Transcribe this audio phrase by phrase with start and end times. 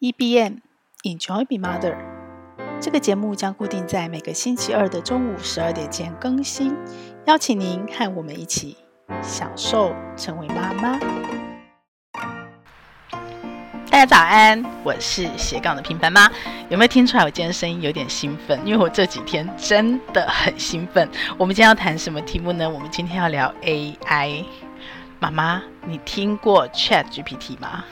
[0.00, 0.60] EBM
[1.04, 1.94] Enjoy Be Mother，
[2.80, 6.74] 这个节目将固定在每个星期二的中午十二点前更新，
[7.26, 8.78] 邀请您和我们一起
[9.22, 10.98] 享受成为妈妈。
[13.90, 16.30] 大家早安，我是斜杠的平凡妈。
[16.70, 18.58] 有没有听出来我今天声音有点兴奋？
[18.66, 21.06] 因为我这几天真的很兴奋。
[21.36, 22.66] 我们今天要谈什么题目呢？
[22.66, 24.46] 我们今天要聊 AI。
[25.18, 27.84] 妈妈，你听过 ChatGPT 吗？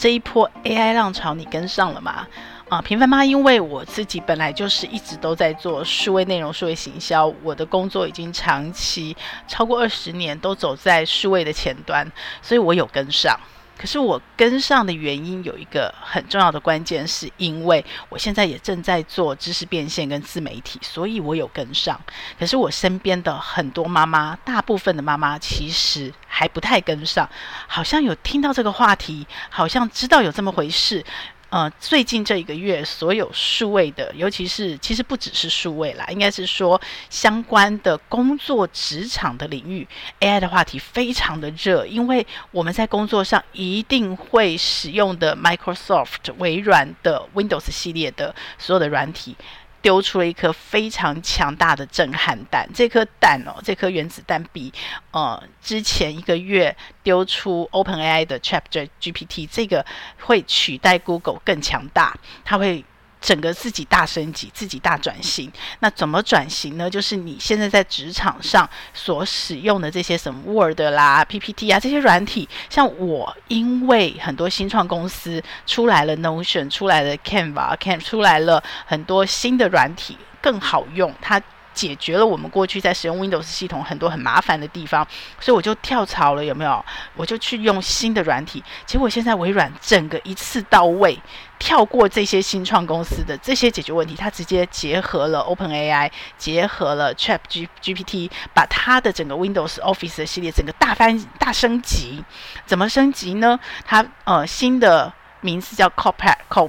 [0.00, 2.26] 这一波 AI 浪潮，你跟上了吗？
[2.70, 9.14] 啊，平凡妈，因为我自己本来就是一直都在做数位内容、数位行销，我的工作已经长期
[9.46, 12.10] 超过二十年都走在数位的前端，
[12.40, 13.38] 所以我有跟上。
[13.80, 21.98] 可是我跟上的原因有一个很重要的关键，是因为我现在也正在做知识变现跟自媒体，所以我有跟上。
[22.38, 27.26] 可是我身边的很多妈妈，大部分的妈妈其实还不太跟上，
[27.66, 31.02] 好像有听到这个话题，好像知道有这么回事。
[31.50, 36.80] 呃，最近这一个月，所有数位的，尤其是其实不只是数位啦，应该是说
[37.10, 39.86] 相关的工作职场的领域
[40.20, 49.36] ，AI 的话题非常的热，因为我们在工作上一定会使用的 Microsoft 微软的 Windows 系列的所有的软体。
[49.82, 54.72] 丢出了一颗非常强大的震撼弹，这颗弹哦，这颗原子弹比
[55.10, 59.84] 呃之前一个月丢出 OpenAI 的 ChatGPT 这个
[60.20, 62.84] 会取代 Google 更强大，它会。
[63.20, 65.50] 整个自己大升级，自己大转型。
[65.80, 66.88] 那怎么转型呢？
[66.88, 81.14] 就是你现在在职场上所使用的这些什么 Word 啦、PPT 啊这些软体，像我，因为很多新创公司出来了 Notion，出来了 Canva、Can 出来了很多新的软体，更好用。
[81.20, 81.40] 它
[81.80, 85.06] 解决了我们过去在使用 Windows 系统很多很麻烦的地方，
[85.40, 86.84] 所以我就跳槽了，有没有？
[87.16, 88.62] 我就去用新的软体。
[88.84, 91.18] 结果现在微软整个一次到位，
[91.58, 102.22] 跳过这些新创公司的这些解决问题，它直接结合了 OpenAI，结合了 ChatGPT，把它的整个 Windows Office 的系列整个大翻大升级。
[102.66, 103.58] 怎么升级呢？
[103.86, 105.10] 它呃新的
[105.40, 106.68] 名字叫 Copilot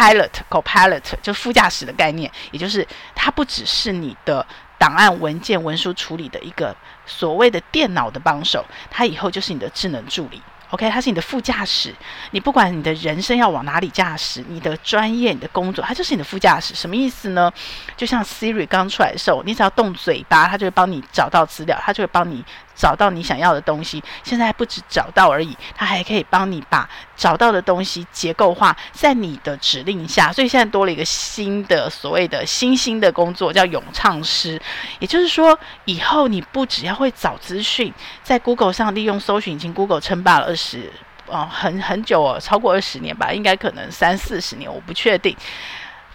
[0.00, 4.44] Pilot Copilot 就副驾驶的概念，也就是它不只是你的
[4.78, 6.74] 档案文件文书处理的一个
[7.04, 10.40] 所谓的电脑的帮手，它以后就是你的智能助理。
[10.70, 11.94] OK，它是你的副驾驶，
[12.30, 16.74] 你不管你的人生要往哪里驾驶，你的专业、你的工作，它就是你的副驾驶。
[16.74, 17.52] 什么意思呢？
[17.94, 22.42] 就像 Siri 刚出来的时候，你只要动嘴巴，它就会帮你找到资料，它就会帮你
[22.80, 24.02] 找到你想要的东西。
[24.22, 30.32] 现在不止找到而已，它还可以帮你把找到的东西结构化在你的指令下。
[30.32, 34.58] 所以现在多了一个新的所谓的新兴的工作，叫咏唱师。
[34.98, 37.92] 也就是说，以后你不只要会找资讯，
[38.22, 40.90] 在 Google 上利用搜寻引擎，Google 称霸了二十
[41.26, 45.36] 哦，很很久哦，超过二十年吧，应该可能三四十年，我不确定。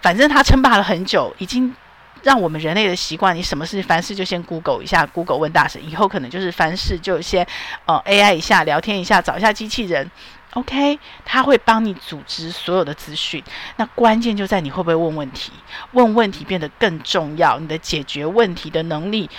[0.02, 1.76] 反正他称霸了很久，已经
[2.26, 7.46] 让我们人类的习惯，你什么事凡事就先 Google 一下，Google 问大神，以后可能就是凡事就先
[7.86, 10.10] 呃 AI 一下，聊天一下，找一下机器人
[10.54, 13.44] ，OK，它会帮你组织所有的资讯。
[13.76, 15.52] 那关键就在你会不会问问题，
[15.92, 19.30] 问问题变得更重要，你的解决问题的能力。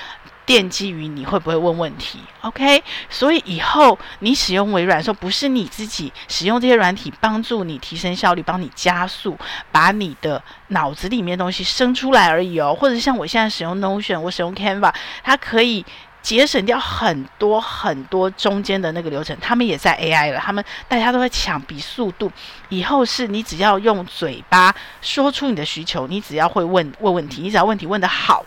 [0.47, 2.83] 奠基于你会不会问问题，OK？
[3.11, 9.37] 所以以后你使用微软的时候，不是你自己使用这些软体帮助你提升效率，帮你加速，
[9.73, 12.77] 把你的脑子里面的东西生出来而已哦。
[12.79, 15.84] 或者像我现在使用 Notion，我使用 Canva，它可以
[16.23, 19.37] 节省掉很多很多中间的那个流程。
[19.41, 22.31] 他们也在 AI 了，他们大家都在抢比速度。
[22.69, 28.45] 以后是你只要用嘴巴说出你的需求，你只要会问问问题，你只要问题问得好。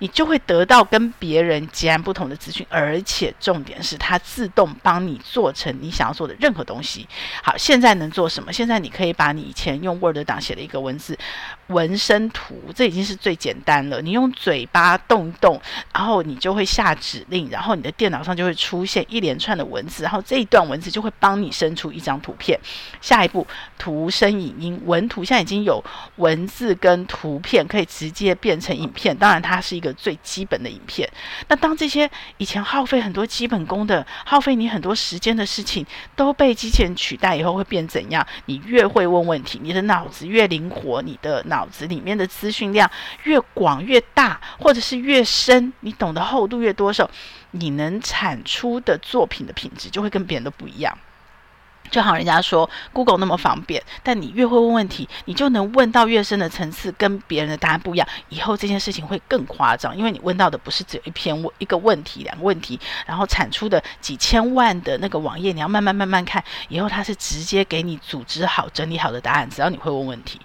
[0.00, 7.06] 你就会得到跟别人截然不同的资讯，而且重点是它自动帮你做成你想要做的任何东西。
[7.42, 8.50] 好，现在能做什么？
[8.52, 11.16] 现在你可以把你以前用 Word 档写的一个文字
[11.66, 14.00] 纹身图，这已经是最简单了。
[14.00, 15.60] 你用嘴巴动一动，
[15.92, 22.58] 然后你就会下指令，然后你的电脑上就会出现一连串的文字，然后这一段文字就会帮你生出一张图片。
[23.02, 23.46] 下一步，
[23.76, 25.84] 图、声、影、音、文图，现在已经有
[26.16, 29.14] 文字跟图片可以直接变成影片。
[29.14, 29.89] 当然，它是一个。
[29.92, 31.10] 最基本的影片，
[31.48, 35.84] 那当这些以前耗费很多基本功的、耗费你很多时间的事情
[36.16, 38.26] 都被机器人取代以后，会变怎样？
[38.46, 42.90] 你越会问问题，你的脑子越灵活，你的脑子里面的资讯量
[43.24, 47.10] 越广越大，或者是越深，你懂得厚度越多的时候，
[47.52, 50.96] 你能产出的作品的品质就会跟别人都不一样。
[51.90, 58.06] 就好，人家说 Google 那么方便，但你越会问问题，你就能问到越深的层次，跟别人的答案不一样。
[58.28, 66.42] 以后这件事情会更夸张，因为你问到的不是只有一篇问一个问题、两个问题，然后产出的几千万的那个网页，你要慢慢慢慢看。
[66.68, 70.40] 以后它是直接给你组织好、整理好的答案，只要你会问问题。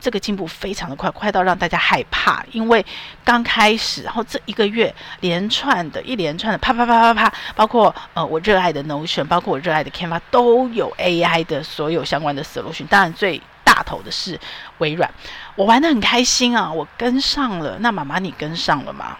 [0.00, 2.84] 这个进步非常的快，快到让大家害怕，因为
[3.24, 12.86] 刚开始，然后这一个月连串的一连串的啪啪啪啪啪，包括呃我热爱的 Notion，包括我热爱的 Canva，都有 AI 的所有相关的 solution。
[12.86, 14.38] 当然最大头的是
[14.78, 15.10] 微软，
[15.56, 17.76] 我玩得很开心啊，我跟上了。
[17.80, 19.16] 那妈妈你跟上了吗？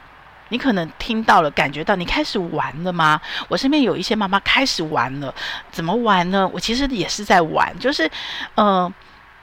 [0.50, 3.20] 你可能听到了，感觉到你开始玩了吗？
[3.48, 5.34] 我身边有一些妈妈开始玩了，
[5.70, 6.48] 怎么玩呢？
[6.54, 8.08] 我其实也是在玩，就是
[8.54, 8.92] 呃。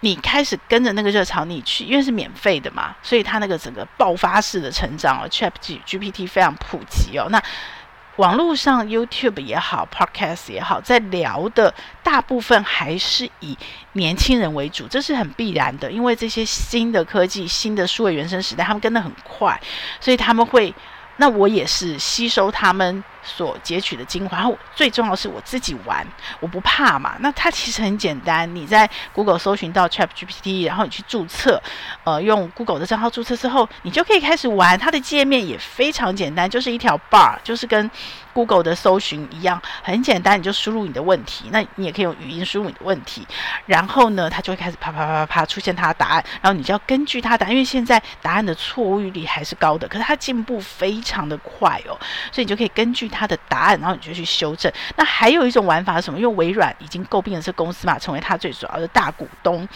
[0.05, 7.25] 你开始跟着那个热潮，你去，因为是免费的嘛，所以它那个整个爆发式的成长哦，ChatGPT 非常普及哦。
[7.31, 7.41] 那
[8.17, 11.73] 网络上 YouTube 也好，Podcast 也好，在聊的
[12.03, 13.57] 大部分还是以
[13.93, 19.59] 年轻人为主，这是很必然的，因为这些新的科技、新的数位原生时代，他们跟得很快，
[19.99, 20.71] 所以他们会。
[21.17, 26.05] 那我也是吸收他们所截取的精华，然后最重要是我自己玩，
[26.39, 27.15] 我不怕嘛。
[27.19, 31.61] 那它其实很简单，你在 Google 搜寻到 ChatGPT，然后你去注册，
[32.03, 34.77] 呃，用 Google 的账号注册之后，你就可以开始玩。
[34.77, 37.89] 它的界面也非常简单，就是一条 bar，就是跟
[38.33, 41.45] Google 的搜寻一样，很简单，你就输入你的问题。
[41.51, 43.25] 那你也可以用语音输入你的问题，
[43.65, 51.97] 然后呢，它就会开始啪啪啪啪啪出现它的答案，然后你就要根据它的答案，因为现在答案的错误率还是高的，可是它进步非常的快哦，
[52.31, 54.71] 所以你就可以根据它的答案，然后你就去修正。
[54.97, 56.19] 那还有一种玩法是什么？
[56.19, 59.67] 因为微软已经诟病了这公司嘛，成为它最主要的大股东，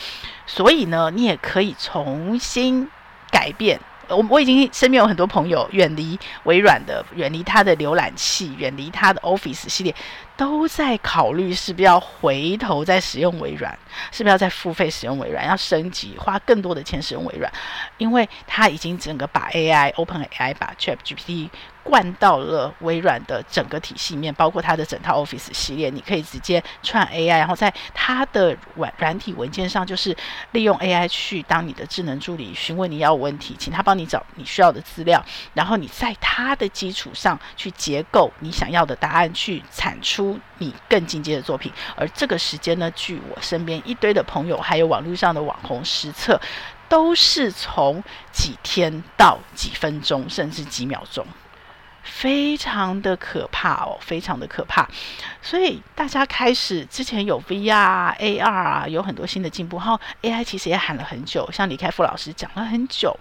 [0.46, 2.88] 所以呢，你也可以重新
[3.32, 3.80] 改变。
[4.10, 9.94] 我我已经身边有很多朋友远离微软的，远离它的浏览器，远离它的 Office 系列，
[10.36, 13.78] 都在考虑是不是要回头再使用微软，
[14.12, 17.54] 是不是要再付费使用微软，要升级，花更多的钱使用微软，
[18.00, 21.50] 因为它已经整个把 AI OpenAI 把 ChatGPT。
[21.90, 30.16] 灌到了微软的整个体系里面，包括它的整套 Office 系列，你可以直接串 AI，然后在它的软软体文件上，就是
[30.52, 35.26] 利用 AI 去当你的智能助理，询问你要问题，请他帮你找你需要的资料，
[35.56, 41.74] 然后你在它的基础上去结构你想要的答案，去产出你更进阶的作品。
[41.96, 46.40] 而这个时间呢，据我身边一堆的朋友，还有网络上的网红实测，
[46.88, 51.26] 都是从几天到几分钟，甚至几秒钟。
[52.10, 54.88] 非常的可怕哦，非常的可怕，
[55.42, 63.18] 所以大家开始之前有 VR、AR 啊，有很多新的进步，然后 AI 其实也喊了很久，像李开复老师讲了很久。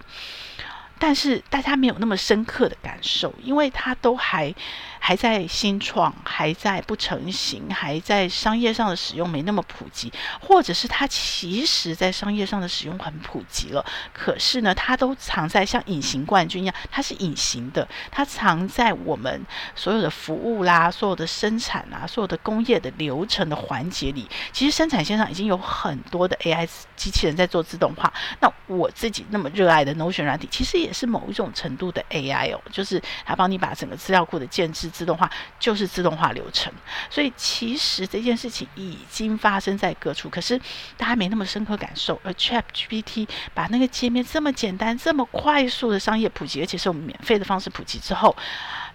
[1.01, 4.53] 但是大家没有那么深刻的感受，因为他都还
[4.99, 19.43] 还在新创，还在不成型，还在商业上的使用没那么普及，或者是它其实在商业上的使用很普及了，可是呢，它都藏在像隐形冠军一样，它是隐形的，它藏在我们
[19.73, 24.29] 所有的服务啦、所有的生产啊、所有的工业的流程的环节里。
[24.51, 28.13] 其实生产线上已经有很多的 AI 机器人在做自动化。
[28.41, 30.93] 那我自己那么热爱的 Notion 软体，其实也。
[30.99, 36.71] 是某一种程度的 AI 哦，就是它帮你把整个资料库的建制自动化，就是自动化流程。
[37.09, 40.59] 所以其实这件事情已经发生在各处，可是
[40.97, 42.19] 大家没那么深刻感受。
[42.23, 48.35] 而 ChatGPT 把那个界面这么简单、这么快速的商业普及，而且是我们免费的方式普及之后，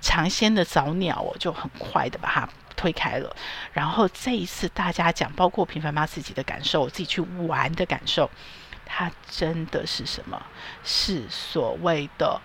[0.00, 3.34] 尝鲜的早鸟哦就很快的把它推开了。
[3.72, 8.30] 然后这一次大家讲，包括平凡妈自己的感受，我自己去玩的感受。
[8.86, 10.40] 它真的是什么？
[10.84, 12.38] 是所谓的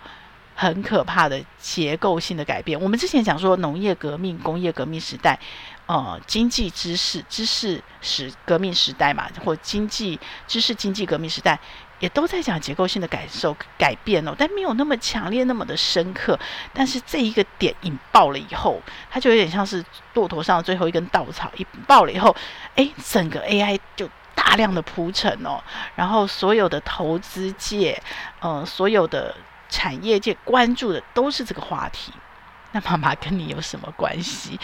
[0.60, 2.78] 很可怕的结构性的改变。
[2.78, 5.38] 我们之前讲说农业革命、工业革命时代，
[5.86, 11.58] 呃，经济知识、知识史革命时代嘛，或经济知识经济革命时代，
[11.98, 16.38] 也都在讲结构性的感受改变哦，但没有那么强烈、那么的深刻。
[16.74, 18.78] 但是这一个点引爆了以后，
[19.10, 22.36] 它就有点像是骆驼上的最后一根稻草，一爆了以后，
[22.74, 24.06] 诶，整个 AI 就。
[24.32, 25.62] 大量的铺陈哦，
[25.94, 28.00] 然后所有的投资界，
[28.40, 29.34] 呃，所有的
[29.70, 32.12] 产业界关注的都是这个话题。
[32.72, 34.56] 那妈妈跟你有什么关系？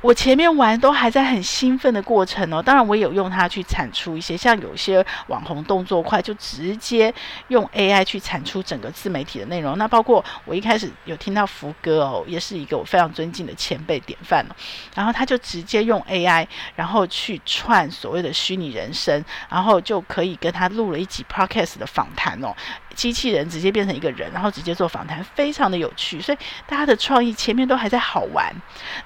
[0.00, 7.14] 我前面玩都还在很兴奋的过程哦，当然我有用它去产出一些，像有些网红动作快，就直接
[7.46, 9.78] 用 AI 去产出整个自媒体的内容。
[9.78, 14.56] 那包括我一开始有听到福哥哦，也是一个我非常尊敬的前辈典范哦，
[14.96, 16.44] 然后他就直接用 AI，
[16.74, 22.52] 然后去串所谓的虚拟人生，然后就可以跟他录了一集 Podcast 的访谈哦。
[22.94, 26.20] 机器人直接变成一个人，然后直接做访谈，非常的有趣。
[26.20, 28.54] 所以大家的创意前面都还在好玩，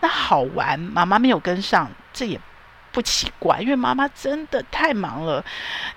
[0.00, 2.38] 那好玩，妈妈没有跟上，这也
[2.90, 5.45] 不奇怪，因为妈妈真的太忙了。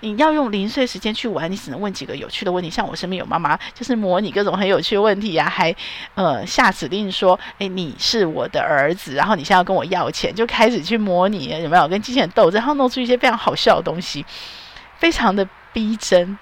[0.00, 2.68] 你要用零碎时间去玩，你只能问几个有趣的问题。
[2.68, 5.74] 像我身边有妈妈，就是模拟各种很有趣的问题呀、啊，还
[6.14, 14.24] 呃下指令说：“诶，你是我的儿子，然后你现在要跟我要钱，就开始去模拟有没有跟机器人斗争，然后弄出一些非常好笑的东西，
[14.98, 16.38] 非常的逼真。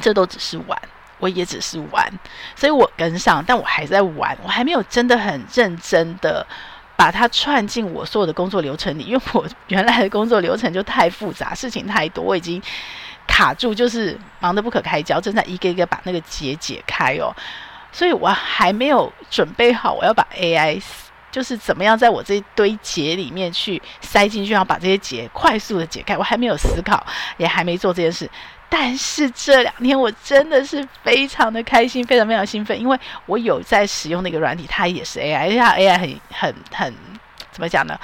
[0.00, 0.80] 这都只是玩，
[1.18, 2.10] 我也只是玩，
[2.56, 6.46] 所以我跟上，但我还在玩，我还没有真的很认真的。”
[6.96, 12.62] 把它串进我所有的工作流程里，因为我 原来的工作流程就太复杂，事情太多，我已经
[13.26, 17.34] 卡住，就是忙得不可开交，正在一个一个把那个结解开哦，
[17.90, 20.80] 所以我还没有准备好，我要把 AI
[21.34, 27.04] 就是怎么样在我这一堆结里面去塞进去，然后把这些结快速的解开，我还没有思考，
[27.38, 28.30] 也还没做这件事。
[28.68, 36.94] 但是这两天我真的是非常的开心，非常非常兴奋，因为我有在使用那个软体，它也是 AI，而且它 AI 很很很
[37.50, 37.98] 怎么讲呢？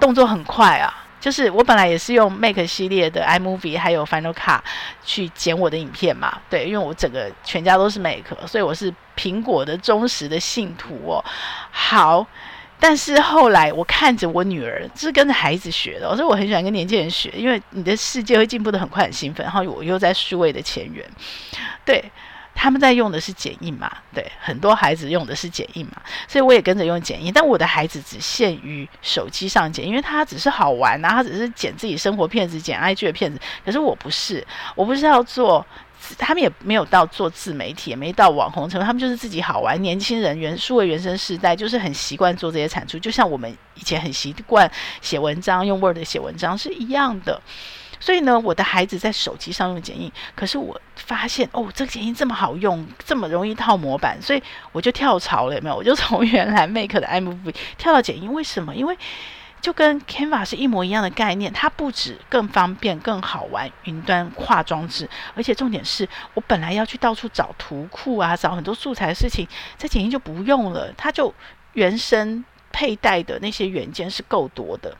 [0.00, 0.92] 动作很快啊！
[1.20, 4.58] 就是我本来也是用 Mac 系列的 iMovie 还有 Final Cut
[5.04, 11.24] 去剪我的影片嘛，对，因为我整个全家都是 Mac，所以我是苹果的忠实的信徒哦。
[11.70, 12.26] 好。
[12.78, 19.44] 但是后来我看着我女儿，是跟着孩子学的，所以我很喜欢跟年轻人学，因为你的世界会进步得很快，很兴奋。
[19.44, 21.04] 然后我又在数位的前缘，
[21.84, 22.04] 对，
[22.54, 27.32] 他们在用的是剪映嘛，对，很多孩子用的是剪映嘛，所以我也跟着用剪映。
[27.32, 33.40] 但我的孩子只限于手机上剪，因为他只是好玩啊，他只是剪自己生活片子、剪 IG 的片子。
[33.64, 35.64] 可是我不是，我不是要做。
[36.14, 39.80] 他们也没有到做自媒体，也没到网红程度，他们就是自己好玩。
[39.82, 44.70] 年轻人原数位原生世代，就是很习惯做这些产出，就像我们以前很习惯
[45.00, 47.40] 写文章，用 Word 写文章是一样的。
[47.98, 55.76] 所以呢，我的孩子在手机上用剪映，可是我发现哦，这个剪映这么好用，这么容易套模板，所以我就跳槽了，有没有？
[55.76, 58.76] 我就从原来 Make 的 MV 跳到剪映，为什么？
[58.76, 58.96] 因为
[59.66, 69.44] 就跟 Canva 是一模一样的概念，它不止更方便、更好玩，云端跨装置，而且重点是我本来要去到处找图库啊，找很多素材的事情，
[69.76, 71.34] 在剪映就不用了，它就
[71.72, 74.96] 原生佩戴的那些元件是够多的。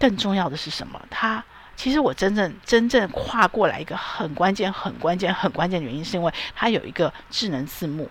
[0.00, 0.98] 更重要的是什么？
[1.10, 1.44] 它
[1.76, 8.08] 其实我真正真正跨过来一个很关键、很关键、很关键的原因，是因为它有一个智能字幕。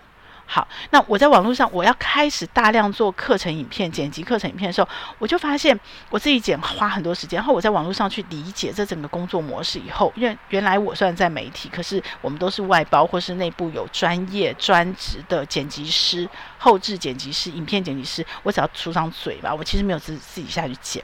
[0.48, 4.88] 好，那我在网络上，我要开始大量做课程影片、剪辑课程影片的时候，
[5.18, 7.36] 我就发现我自己剪花很多时间。
[7.36, 21.02] 然后我在网络上去理解这整个工作模式以后，因为原来我虽然在媒体，可是我们都是外包或是内部有专业专职的剪辑师、后置剪辑师、影片剪辑师，我只要出张嘴吧，我其实没有自自己下去剪。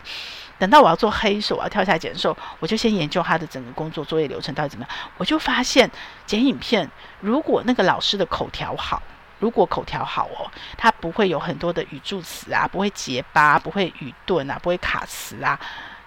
[0.59, 4.97] 等到我要做黑手，我要跳下剪的时候，我就先研究他的整个工作作业流程到底怎么样。
[5.19, 5.91] 我就发现
[6.25, 6.89] 剪影片，
[7.21, 9.03] 如果那个老师的口条好。
[9.43, 10.47] 如果口条好哦，
[10.79, 15.59] 它不会有很多的语助词啊，不会结巴，不会语顿啊，不会卡词啊。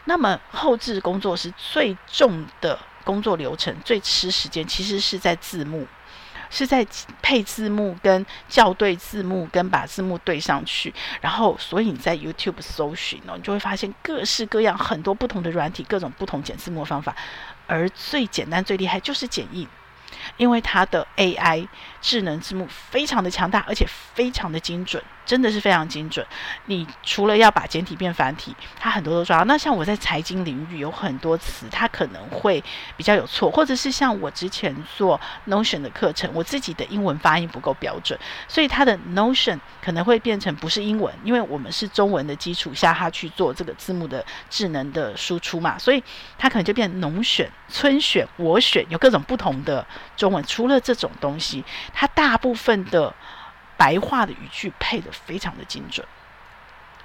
[0.06, 5.86] 那么后制工作是最重的工作流程，最吃时间，其实是在字幕，
[6.50, 6.88] 是在
[7.22, 10.94] 配字幕跟校对字幕跟把字幕对上去。
[11.20, 17.14] 然后，所以你在 YouTube 搜寻哦，你就会发现各式各样很多不同的软体，各种不同剪字幕的方法。
[17.68, 19.68] 而最简单最厉害就是剪映。
[20.38, 21.68] 因为它的 AI
[22.02, 25.04] 智能字幕非常的强大，而且非常的精准。
[25.26, 26.26] 真的是非常精准。
[26.68, 29.44] 你除了要把简体变繁体，它很多都抓。
[29.44, 32.64] 那像我在财经领域有很多词，它可能会
[32.96, 38.18] 比较有错，或者是像我之前做 Notion 的课程，我自己的英文发音不够标准，
[38.48, 46.04] 所以它的 Notion 可能会变成不是英文，因为我们是中文的基础下，它去做这个字幕的智能的输出嘛，所以
[46.38, 50.44] 它可能就变农选、村选、我选，有各种不同的中文。
[50.46, 51.64] 除了这种东西，
[51.94, 53.14] 它大部分的。
[53.78, 56.06] 白话的语句配得非常的精准，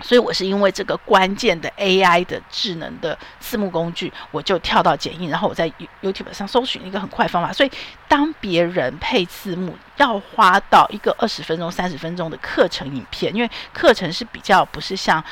[0.00, 7.52] 所以我是因为这个关键的 AI 的智能的字幕工具，我就跳到剪映，然后我在 YouTube 上搜寻一个很快方法。
[7.52, 7.70] 所以
[8.08, 15.22] 当别人配字幕要花到一个二十分钟、三十分钟的课程影片，因为课程是比较不是像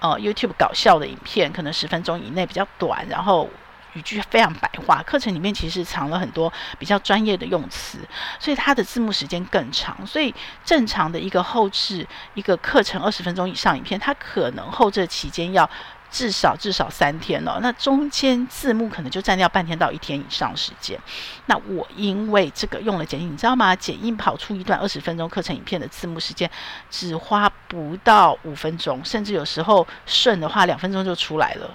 [0.00, 3.48] 呃 YouTube 搞笑的影片，可能十分钟以内比较短，然后。
[3.94, 7.98] 语句非常白话，课程里面其实藏了很多比较专业的用词，
[8.38, 10.06] 所以它的字幕时间更长。
[10.06, 15.68] 所以正常的一个后置一个课程二十分钟以上影片，它可能后制期间要
[16.10, 17.58] 至少至少三天哦。
[17.60, 20.98] 那中间字幕可能就占掉半天到一天以上时间。
[21.46, 23.74] 那我因为这个用了剪映，你知道吗？
[23.74, 26.50] 剪映跑出一段二十分钟课程影片的字幕时间，
[26.90, 31.74] 只花不到五分钟，甚至有时候顺的话两分钟就出来了。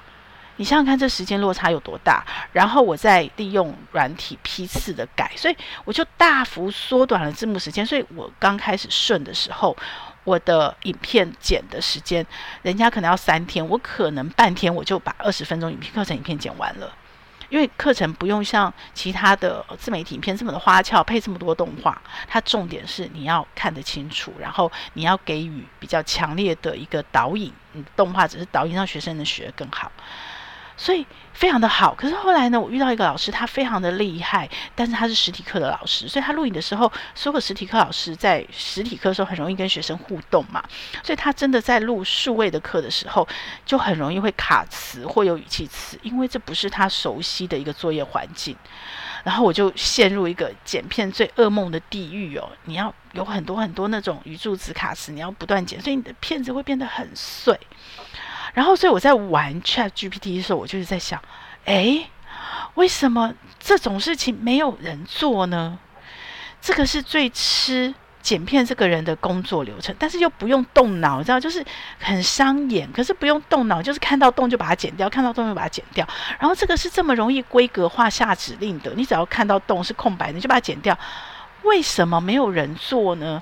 [0.57, 2.24] 你想想看，这时间落差有多大？
[2.51, 7.86] 然后我再利用软体批次的改，所以我就大幅缩短了字幕时间。
[7.86, 9.75] 所以我刚开始顺的时候，
[10.24, 12.25] 我的影片剪的时间，
[12.62, 16.93] 人家可能要三天，我可能半天我就把二十分钟影片课程影片剪完了。
[17.50, 29.91] 因为课程不用像其他的自媒体影片这么的花俏，配这么多动画，它重点是你要看得清楚，然后你要给予比较强烈的一个导引，你动画只是导引，让学生能学得更好。
[30.75, 40.63] 所以非常的好，可是后来呢，我遇到一个老师，他非常的厉害，但是他是实体课的老师，所以他录影的时候，所有实体课老师在实体课的时候很容易跟学生互动嘛，
[41.03, 43.27] 所以他真的在录数位的课的时候，
[43.65, 48.56] 就很容易会卡词或有语气词，因为这不是他熟悉的一个作业环境，
[49.24, 57.60] 然后我就陷入一个剪片最噩梦的地狱哦，你要有很多很多那种语助词卡词，你要不断剪，所以你的片子会变得很碎。
[58.53, 61.19] 然后，所以我在玩 ChatGPT 的时候，我就是在想，
[61.65, 62.07] 诶，
[62.75, 65.79] 为什么这种事情没有人做呢？
[66.62, 71.65] 这个是最吃剪片这个人的工作流程，但是又不用动脑，你知道，就是
[72.00, 72.88] 很伤眼。
[72.91, 76.07] 可是不用动脑，就是看到洞就把它剪掉，看到洞就把它剪掉。
[76.39, 80.98] 然后这个是这么容易规格化下指令的，你只要看到洞是空白的，你就把它剪掉。
[81.63, 83.41] 为什么没有人做呢？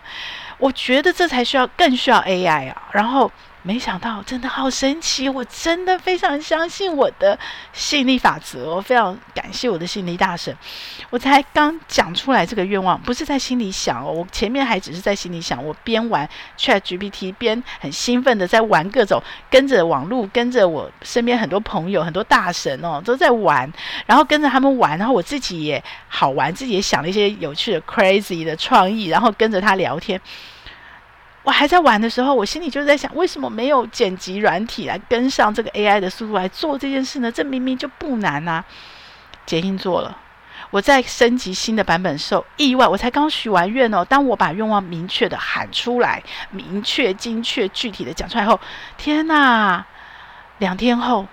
[0.58, 2.90] 我觉得这才需要更需要 AI 啊。
[2.94, 3.30] 然后。
[3.64, 5.30] 没想到，真的好神奇！
[5.30, 7.38] 我真的非常相信我的
[7.74, 10.56] 吸引力法则，我非常感谢我的吸引力大神。
[11.12, 15.64] 我才刚讲出来这个愿望，不是在心里想哦，我前面还只是在心里想。
[15.64, 16.28] 我边玩
[16.58, 23.72] ChatGPT，边很兴奋的在玩各种，跟着网络，跟着我身边很多朋友、很多大神哦，都在玩，
[24.08, 30.20] 然后跟着他们玩，然后我自己也好玩，自己也想了一些有趣的、crazy 的创意，然后跟着他聊天。
[31.44, 37.32] 我还在玩的时候，我心里就在想，为什么没有剪辑软体来跟上这个 AI 的速度来做这件事呢？
[37.32, 38.64] 这明明就不难啊！
[39.44, 40.16] 剪映做了，
[40.70, 44.06] 我在升级新的版本的时候，意外，我才刚许完愿哦。
[44.06, 46.22] 当我把愿望明确的喊出来，
[46.52, 48.60] 明确、精确、具体的讲出来后，
[48.98, 49.84] 天哪！
[50.60, 51.26] 两天后，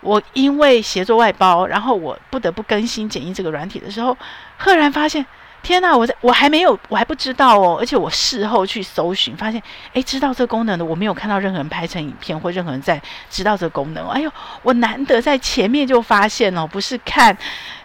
[0.00, 4.16] 我因为协作外包，然后我不得不更新剪映这个软体的时候，
[4.56, 5.26] 赫然发现。
[5.64, 7.78] 天呐，我在我还没有，我还不知道哦。
[7.80, 9.60] 而且我事后去搜寻，发现，
[9.94, 14.06] 诶，知道这个功能的，我没有看到任何人拍成影片，或任何人在知道这个功能。
[14.08, 14.30] 哎呦，
[14.62, 17.36] 我难得在前面就发现哦，不是看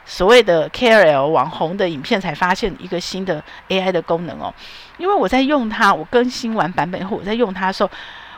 [0.05, 4.53] 所谓的 KOL 网红的影片才发现一个新的 AI 的功能哦。
[4.97, 7.89] 因为我在用它，我更新完版本以后，我在用它的时候，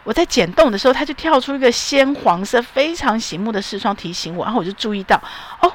[0.03, 5.19] 我在剪动的时候，它就跳出一个鲜黄色、非常醒目的视窗提醒我，然后我就注意到，
[5.61, 5.73] 哦。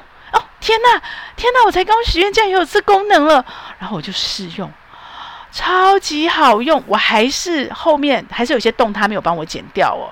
[0.59, 1.01] 天呐，
[1.35, 1.59] 天呐！
[1.65, 3.45] 我才刚许愿，竟然有这功能了。
[3.79, 4.71] 然后我就试用，
[5.51, 6.83] 超级好用。
[6.87, 10.09] 我还是后面还是有些洞，它没有帮我剪掉哦。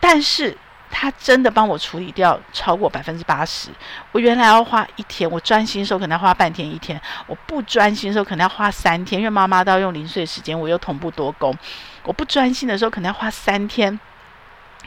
[0.00, 0.56] 但是
[0.90, 3.70] 它真的帮我处理掉超过百分之八十。
[4.10, 11.56] 我原来要花一天，我专心的时候可能要花半天一天；我不专心的时候可能要花三天，因为妈妈都要用零碎时间，我又同步多工。
[12.02, 13.98] 我不专心的时候可能要花三天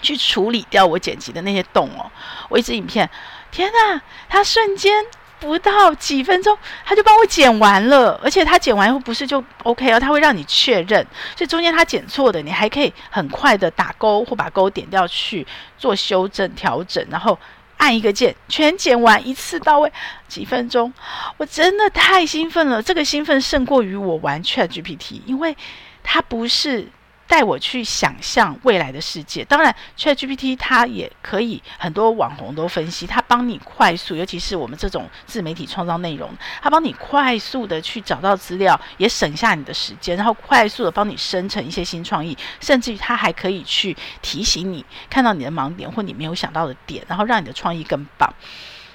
[0.01, 2.11] 去处理掉我剪辑的那些洞哦。
[2.49, 3.09] 我一直影片。
[3.51, 5.05] 天呐，他瞬间
[5.39, 15.45] 不到几分钟，他就帮我剪完了，而且他剪完以后不是就 OK 了，他会让你确认，所以中间他剪错的，你还可以很快的打勾或把勾点掉去
[15.77, 17.37] 做修正调整，然后
[17.77, 19.91] 按一个键，全剪完一次到位，
[20.27, 20.93] 几分钟，
[21.37, 25.57] 我真的太兴奋了，这个兴奋胜过于我玩 ChatGPT，因为
[26.03, 26.87] 它不是。
[27.31, 29.41] 带我去想象未来的世界。
[29.45, 36.29] 当然，ChatGPT 它也可以，很多网红都分析，它帮你快速，尤其是我们这种自媒体创造内容，
[36.61, 48.29] 它帮你快速的去找到资料，也省下你的时间，然后快速的帮你生成一些新创意，甚至于它还可以去提醒你看到你的盲点或你没有想到的点，然后让你的创意更棒。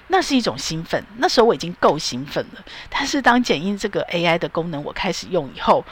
[0.09, 2.63] 那是一种兴奋，那时候我已经够兴奋了。
[2.89, 5.85] 但是当剪映这个 AI 的功能我开始用以后，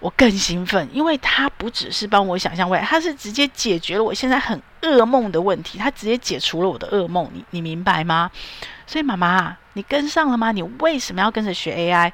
[0.00, 8.30] 我更兴奋，因为它不只是帮我想象未来，它是直接解决了我现在很噩梦的问题，它直接解除了我的噩梦，你你明白吗？
[8.86, 10.52] 所以妈妈，你跟上了吗？
[10.52, 12.12] 你为什么要跟着学 AI？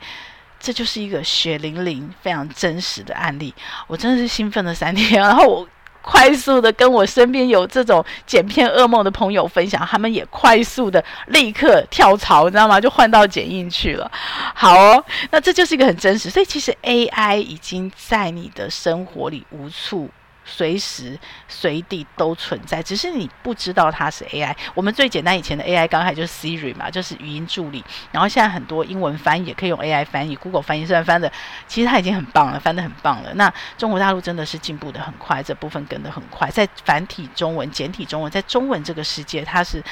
[0.58, 3.54] 这就是一个血淋淋、非常真实的案例。
[3.86, 5.68] 我真的是兴奋了三天，然后我。
[6.04, 12.78] 快速的跟我身边有这种剪片噩梦的朋友分享，他们也快速的立刻跳槽，你知道吗？
[12.78, 14.10] 就换到剪映去了。
[14.54, 20.10] 好哦，那这就是一个很真实，所以其实 AI 已经在你的生活里无处。
[20.44, 24.54] 随时随地都存在，只是你不知道它是 AI。
[24.74, 27.84] 我们最简单以前的 AI 刚才就是 Siri 嘛，就是语音助理。
[28.12, 31.30] 然后现在很多英文翻译也可以用 AI 翻译，Google 翻译虽然翻的，
[31.66, 33.32] 其实它已经很棒了，翻的很棒了。
[33.34, 36.50] 那中国大陆真的是进步的很快，这部分跟的很快。
[36.50, 39.82] 在繁体中文、简体中文，在中文这个世界，它是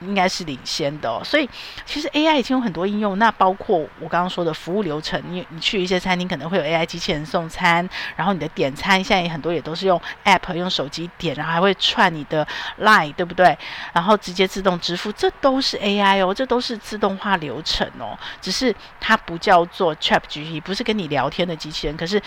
[0.00, 1.20] 应该是领先的哦。
[1.24, 1.48] 所以
[1.84, 12.46] 其实 AI 已经有很多应用，那包括我刚刚说的服务流程，你你去一些餐厅可能会有 AI 机器人送餐，然后你的点餐现在也很多也都是用 App 用手机点，然后还会串你的
[12.80, 13.56] Line，对不对？
[13.92, 22.20] 然后直接自动支付，这都是 AI 哦，这都是自动化流程哦，只是它不叫做 ChatGPT，不是跟你聊天的机器人，可是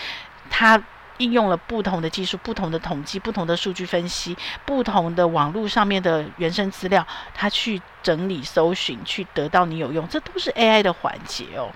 [0.50, 0.82] 它。
[1.22, 11.70] 应用了不同的技术、不同的统计、不同的数据分析、不同的网络上面的原生资料，它去整理、搜寻，去得到你有用，这都是 AI 的环节哦。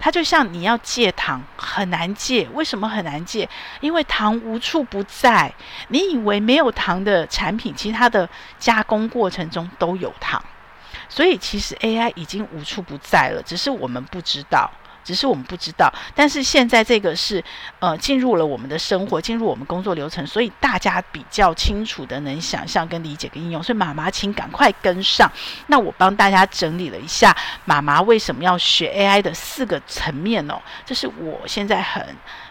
[0.00, 3.48] 它就像你要戒糖，很难戒，为什么很难戒？
[3.80, 5.52] 因为糖无处不在。
[5.88, 10.42] 你以为没有糖的产品，其实它的加工过程中都有糖，
[11.08, 14.68] 所以其实 AI 已经无处不在了，只是我们不知道。
[15.08, 17.42] 只是我们不知道，但是现在这个是
[17.78, 23.62] 呃进入了我们的生活，进入我们工作流程，所以大家比较清楚的能想象跟理解跟应用。
[23.62, 25.32] 所以妈妈请赶快跟上。
[25.68, 32.04] 那我帮大家整理了一下妈妈为什么要学 AI 的四个层面哦，这是我现在很。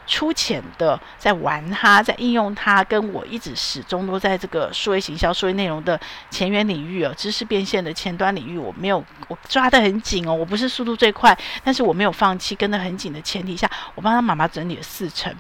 [0.08, 6.00] 粗浅的在玩它，在应用它，跟我一直始终都在这个数位行销、数位内容的
[6.32, 15.34] 前沿领域哦，知识变现的前端领域，我没有我抓得很紧哦，我不是速度最快，但是我没有放弃，跟得很紧的前提下，我帮他妈妈整理了四层。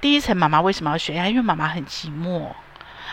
[0.00, 1.26] 第一层，妈妈为什么要学呀？
[1.26, 2.48] 因为妈妈很寂寞。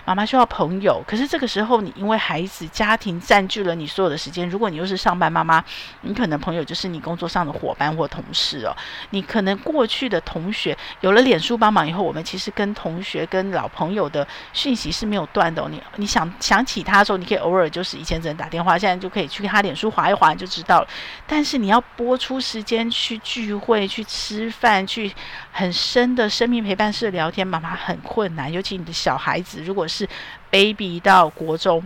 [0.06, 4.50] 妈妈需要朋友，可是这个时候你因为孩子、家庭占据了你所有的时间。
[4.50, 5.64] 如果你又是上班妈妈，
[6.02, 8.76] 你可能朋友就是你工作上的伙伴或同事哦。
[9.12, 15.68] 你可能过去的同学有了脸书帮忙以后，我们其实跟同学、跟老朋友的讯息是没有断的哦。
[15.70, 20.88] 你你想想起他的时候，你可以偶尔就是以前只能打电话，现在就可以去他脸书划一划，你就知道了。
[21.28, 25.14] 但是你要拨出时间去聚会、去吃饭、去
[25.52, 28.52] 很深的生命陪伴式聊天，妈妈很困难。
[28.52, 30.08] 尤其你的小孩子如果我是
[30.52, 31.84] baby 到国中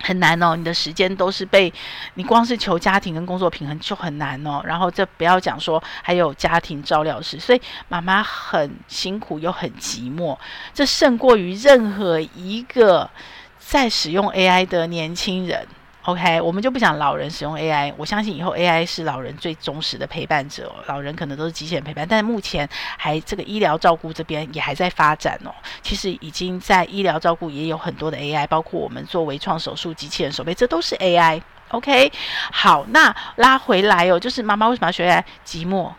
[0.00, 1.70] 很难哦，你的时间都是被
[2.14, 4.62] 你光是求家庭跟工作平衡就很难哦。
[4.64, 10.38] 然后这不要讲说还有家庭照料师，所以妈妈很辛苦又很寂寞，
[10.72, 13.10] 这胜过于任何一个
[13.58, 15.68] 在使用 AI 的年轻人。
[16.06, 20.72] OK，我们就不讲老人使用 AI，我相信以后 AI 是老人最忠实的陪伴者。
[20.86, 25.50] 老人可能都是机器人陪伴，但目前还这个医疗照顾这边也还在发展哦。
[25.82, 31.42] 其实已经在医疗照顾也有很多的 AI，包括我们做微创手术、机器人手背，这都是 AI。
[31.70, 32.12] OK，
[32.52, 35.24] 好，那拉回来哦，就是妈妈为什么要学 AI？
[35.44, 35.90] 寂寞，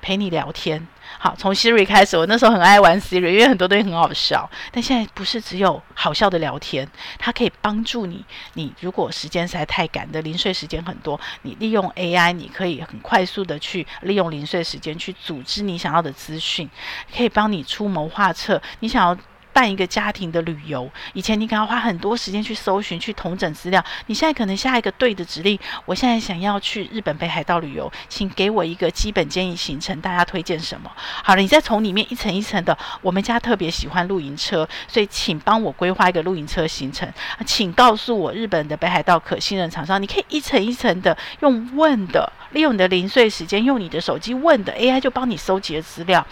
[0.00, 0.86] 陪你聊天。
[1.18, 4.48] 好，从 Siri 开始，我那时候很爱玩 Siri，因为很多东西很好笑。
[4.70, 6.86] 但现在不是只有好笑的聊天，
[7.18, 8.24] 它可以帮助你。
[8.54, 16.68] 你如果时间实在太赶的零碎时间很多，你利用 AI，你可以很快速的去利用零碎时间去组织你想要的资讯，
[17.16, 18.60] 可以帮你出谋划策。
[18.80, 19.16] 你想要。
[19.56, 25.58] 办一个家庭的旅游，以前你可能要花很多时间去搜寻、去统整资料，你现在可能下一个对的指令。
[25.86, 30.92] 我现在想要去日本北海道旅游，请给我一个基本建议行程，大家推荐什么？
[31.24, 32.76] 好了，你再从里面一层一层的。
[33.00, 37.10] 我们家特别喜欢露营车，所以请帮我规划一个露营车行程。
[37.46, 40.02] 请告诉我日本的北海道可信任厂商。
[40.02, 46.26] 你可以一层一层的用问的，利用你的零碎时间，用你的手机问的，AI 就帮你搜集了资料。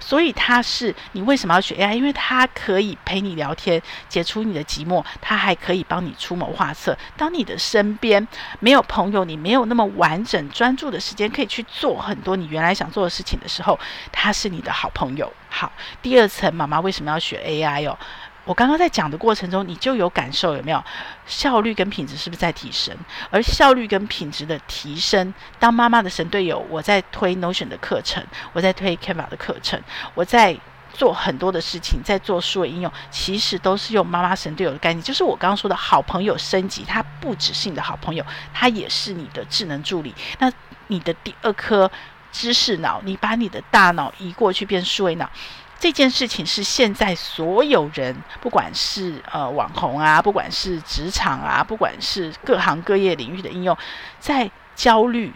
[0.00, 1.94] 所以他是你为什么要学 AI？
[1.94, 6.96] 因为它可以陪你聊天，解除你的寂寞，他还可以帮你出谋划策。
[7.16, 8.26] 当你的身边
[8.58, 13.78] 没有朋友，你没有那么完整专注的时间，可以去做很多你原来想做的事情的时候，
[14.10, 15.30] 他是你的好朋友。
[15.48, 17.98] 好，第二层，妈妈为什么要学 AI 哦？
[18.44, 20.82] 我刚刚在讲的过程中，你就有感受，有没有？
[21.26, 22.96] 效率跟品质是不是在提升？
[23.30, 29.80] 而效率跟品质的提升，当妈妈的神队友，我在推 Notion 的课程，我在推 Canva 的课程，
[30.14, 30.56] 我在
[30.92, 40.12] 做很多的事情，在做数位应用，其实都是用妈妈神队友的概念，就是我刚刚说的好朋友升级，它不只是你的好朋友，它也是你的智能助理。
[40.38, 40.50] 那
[40.88, 41.88] 你的第二颗
[42.32, 45.30] 知识脑，你把你的大脑移过去变数位脑。
[45.80, 53.74] 这件事情是现在所有人，不管是呃网红啊，不管是职场啊，不管是各行各业领域的应用，
[54.18, 55.32] 在焦虑、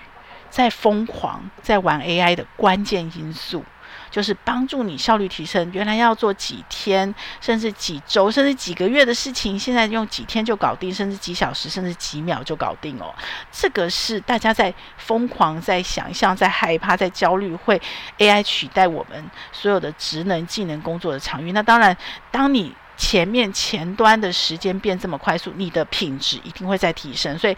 [0.51, 3.65] 在疯狂、在玩 AI 的关键因素。
[4.15, 13.13] 就是帮助你效率提升，原来要做几天，甚至几周，甚至几个月的事情，现在用几天就搞定，甚至几小时，甚至几秒就搞定哦。
[13.51, 17.83] 这个是大家在疯狂、在想象、在害怕、在焦虑，会
[18.19, 21.51] AI 取代我们所有的职能、技能、工作的场域。
[21.51, 21.97] 那当然，
[22.31, 27.37] 当你前面前端的时间变这么快速，你的品质一定会在提升。
[27.37, 27.57] 所以。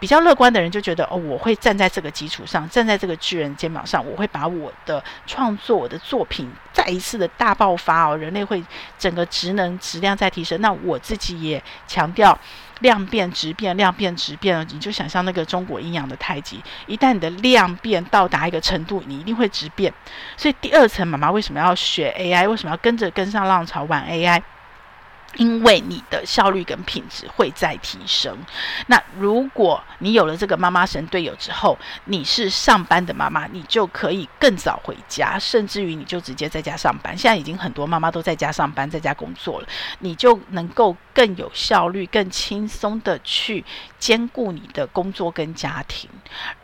[0.00, 8.62] 比较乐观的人就觉得哦，我会站在这个基础上，站在这个巨人肩膀上，我会把我的创作、我的作品再一次的大爆发哦，人类会
[8.98, 10.60] 整个职能质量再提升。
[10.60, 12.38] 那我自己也强调
[12.80, 19.92] 量变质变，量变质变，你就想象那个中国阴阳的太极，一旦你的量变到达一个程度，你一定会质变。
[20.36, 22.48] 所以第二层，妈妈为什么要学 AI？
[22.48, 24.40] 为什么要跟着跟上浪潮玩 AI？
[25.36, 28.36] 因为你的效率跟品质会再提升。
[28.86, 37.16] 那如果你有了这个妈妈神队友之后，你是上班的妈妈，你就可以更早回家，甚至于你就直接在家上班。
[37.16, 39.68] 现在已经很多妈妈都在家上班，在家工作了，
[40.00, 43.64] 你就能够更有效率、更轻松的去
[43.98, 46.08] 兼顾你的工作跟家庭。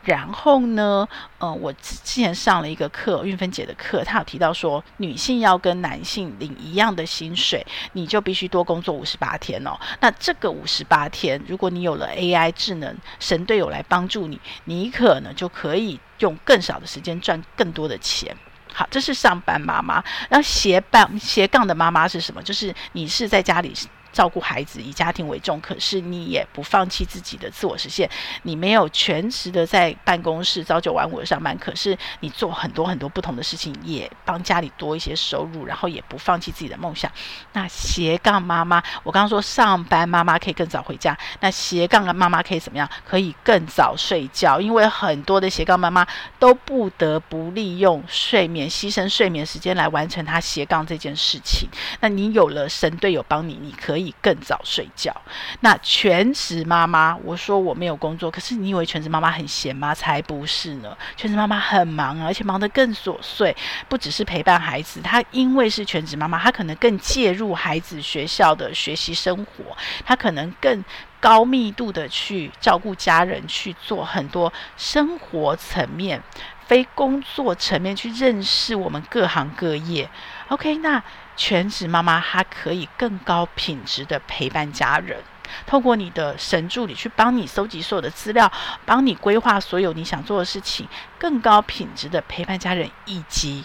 [0.03, 1.07] 然后呢，
[1.39, 9.77] 嗯、呃，我之前上了一个课，韵芬姐的课，她有提到说，女性要跟男性领一样的薪水，你就必须多工作五十八天哦。
[10.01, 18.37] 那这个五十八天，如果你有了 AI 智能神队友来帮助你，你可能就可以用更少的时间赚更多的钱。
[18.73, 19.95] 好，这是上班妈妈。
[20.29, 22.41] 然后斜杠斜杠的妈妈是什么？
[22.41, 23.75] 就是你是在家里。
[24.15, 28.09] 照顾孩子，以家庭为重，可是你也不放弃自己的自我实现。
[28.45, 37.11] 你没有全职的在办公室朝九晚五的上班，可是你做很多很多不同的事情，也帮家里多一些收入，然后也不放弃自己的梦想。
[37.53, 42.89] 那斜杠妈妈，我刚刚说上班妈妈可以更早回家，那斜杠的妈妈可以怎么样？
[43.05, 46.07] 可以更早睡觉，因为很多的斜杠妈妈
[46.39, 51.69] 都不得不利用睡眠，牺牲睡眠时间来完成她斜杠这件事情。
[52.01, 54.04] 那你有了神队友帮你，你可以。
[54.21, 55.15] 更早睡觉。
[55.61, 59.95] 那全职妈妈，我说我没有工作，可是你以为全职妈妈很闲吗？
[59.95, 60.97] 才不是呢！
[61.17, 63.57] 全职妈妈很忙啊，而且忙得更琐碎。
[63.89, 70.85] 不只是陪伴孩子，她因为是全职妈妈，她可能更介入孩子学校的学习生活，她可能更
[71.21, 76.23] 高密度的去照顾家人，去做很多生活层面、
[76.67, 80.09] 非工作层面去认识我们各行各业。
[80.49, 81.03] OK，那。
[81.37, 85.23] 全职妈妈，她可以更高品质的陪伴家人，
[85.67, 88.51] 透过你的神助理去帮你搜集所有的资料，
[88.85, 93.65] 帮你规划所有你想做的事情，更高品质的陪伴家人以及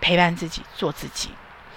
[0.00, 1.30] 陪伴自己做自己，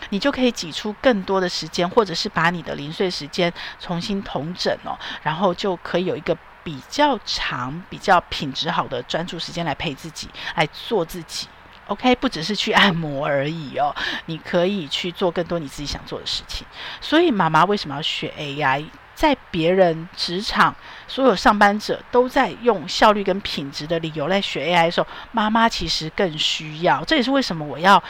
[0.09, 11.47] 你就可以挤出更多的时间，或者是把你的零碎时间重新统整哦，然后就可以有一个比较长、比较品质好的专注时间来陪自己，来做自己。
[11.87, 13.93] OK，不只是去按摩而已哦，
[14.27, 16.65] 你可以去做更多你自己想做的事情。
[17.01, 18.85] 所以妈妈为什么要学 AI？
[19.15, 20.75] 在别人职场
[21.07, 27.03] 所有上班者都在用效率跟品质的理由来学 AI 的时候，妈妈其实更需要。
[27.05, 28.03] 这也是为什么我要。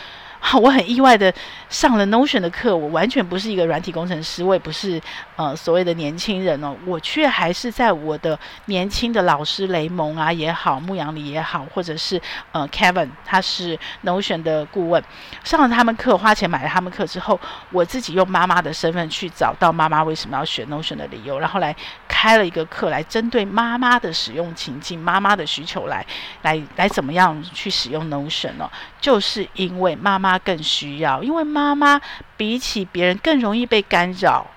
[0.62, 1.34] 我很意外的
[1.70, 5.02] 上了 Notion 的课，我完全不是一个软体工程师，我也不是
[5.38, 15.02] 呃所谓的年轻人哦，我却还是在我的年轻的老师雷蒙啊也好，牧羊里也好，或者是呃 Kevin，他是 Notion 的顾问，
[15.44, 17.40] 上了他们课，花钱买了他们课之后，
[17.72, 21.76] 我自己用妈妈的身份去找到妈妈为什么要学 Notion 的理由，然后来
[22.08, 26.06] 开了一个课，来针对妈妈的使用情境、妈妈的需求来
[26.44, 28.70] 来来怎么样去使用 Notion 哦，
[29.04, 30.40] 就是因为妈妈。
[30.40, 32.02] 更需要，因为妈妈
[32.36, 34.48] 比起别人更容易被干扰。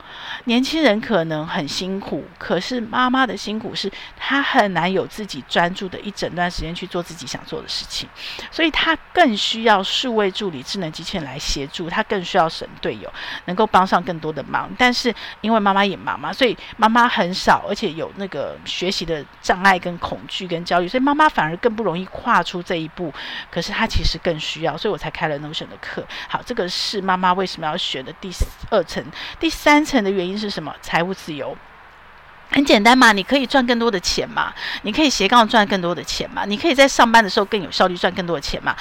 [0.45, 8.09] 年轻人可能很辛苦，可是妈妈的辛苦是她很难有自己专注的一整段时间去做自己想做的事情，
[8.51, 13.13] 所以她更需要数位助理、智能机器人来协助，她更需要神队友
[13.47, 14.71] 能够帮上更多的忙。
[14.79, 23.13] 但是因为妈妈也忙嘛，所以妈妈很少，而且有那个学习的障碍、跟恐惧、跟焦虑，所以妈妈反而更不容易跨出这一步。
[23.51, 26.07] 可是她其实更需要，所以我才开了 Notion 的课。
[26.29, 28.31] 好，这个是妈妈为什么要学的第
[28.71, 29.05] 二层、
[29.41, 30.37] 第三层的原因。
[30.37, 30.73] 是什么？
[30.83, 31.57] 财务自由
[32.51, 38.77] 很简单嘛，你可以赚更多的钱嘛，你可以斜杠赚更多的钱嘛，你可以在上班的时候更有效率赚更多的钱嘛。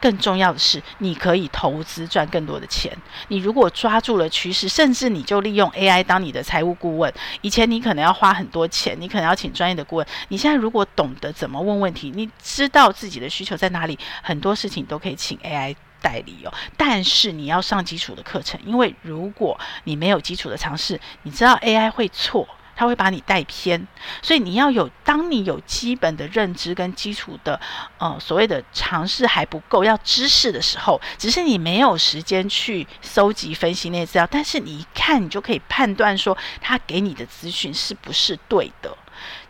[0.00, 2.96] 更重要的是，你可以投资赚更多的钱。
[3.28, 7.12] 你如果抓住了趋势，甚至你就利用 AI 当你的财务顾问。
[7.42, 10.06] 以前你可能要花很多钱，你可能要请专业的顾问。
[10.28, 15.76] 你现在如果懂得怎么问问题，你知道自己的需求在哪里，很多事情都可以请 AI。
[16.00, 23.86] 代理哦，但是你要上基础的课程，因为如果你没有基础的尝试，你知道 AI 会错，它会把你带偏，
[24.22, 27.60] 所以你要有，当你有基本的认知跟基础的，
[27.98, 38.96] 呃，所谓的尝试还不够，要知识的时候，只是你没有时间去搜集分析那些资料，但是你一看，你就可以判断说，他给你的资讯是不是对的。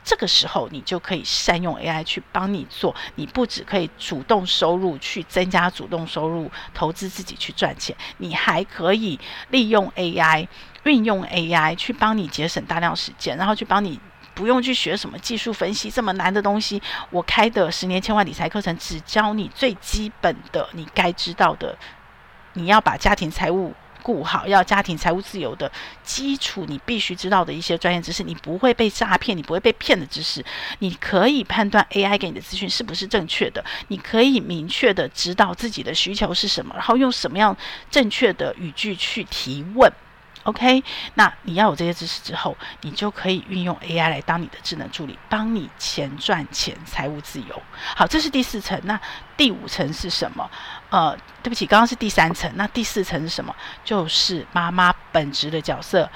[0.03, 2.95] 这个时候，你就可以善用 AI 去帮你做。
[3.17, 10.49] 你不只可以主动收入，去增加主动收入，投资自己去赚钱，你还可以利用 AI，
[10.85, 14.01] 运用 AI 去帮你节省大量时间，然后去帮你
[14.35, 16.83] 不用去学什么技术分析这么难的东西。
[17.11, 21.77] 我开的十年千万理财课程，只教你最基本的你该知道的，
[22.55, 23.75] 你要把家庭财务。
[24.01, 25.71] 顾好要家庭财务自由的
[26.03, 30.45] 基础，你必须知道的一些专业知识，你不会被诈骗，你不会被骗的知识，
[30.81, 37.57] 你可以判断 AI 给你的资讯是不是正确的，你可以明确的知道自己的需求是什么，然后用什么样
[37.91, 39.93] 正确的语句去提问。
[40.45, 40.83] OK，
[41.17, 47.63] 那你要有这些知识之后，你就可以运用 AI 来当你的智能助理，帮你钱赚钱，财务自由。
[47.95, 48.81] 好，这是第四层。
[48.85, 48.99] 那
[49.37, 50.51] 第五层是什么？
[50.91, 52.51] 呃，对不起，刚刚是第三层。
[52.57, 53.55] 那第四层是什么？
[53.85, 56.09] 就是妈妈本职的角色。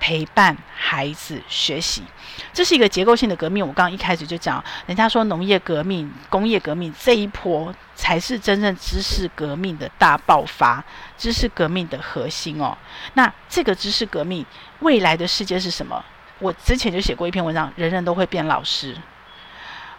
[0.00, 2.04] 陪伴孩子学习，
[2.52, 3.66] 这是一个结构性的革命。
[3.66, 10.84] 我刚刚一开始就讲，人家说农业革命、工业革命这一波才是真正知识革命的大爆发，
[11.16, 12.78] 知识革命的核心哦。
[13.14, 14.46] 那这个知识革命
[14.78, 16.04] 未来的世界是什么？
[16.38, 18.96] 我之前就写过一篇文章，人人都会变老师，